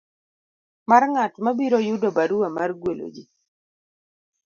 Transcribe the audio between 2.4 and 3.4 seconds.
mar gwelo ji.